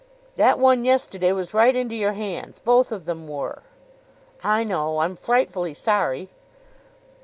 "That 0.35 0.57
one 0.57 0.83
yesterday 0.83 1.31
was 1.31 1.53
right 1.53 1.75
into 1.75 1.93
your 1.93 2.13
hands. 2.13 2.57
Both 2.57 2.91
of 2.91 3.05
them 3.05 3.27
were." 3.27 3.61
"I 4.43 4.63
know. 4.63 4.97
I'm 4.97 5.15
frightfully 5.15 5.75
sorry." 5.75 6.31